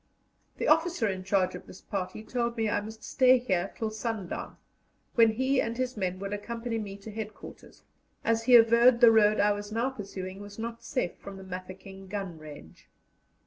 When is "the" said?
0.57-0.67, 8.99-9.11, 11.37-11.43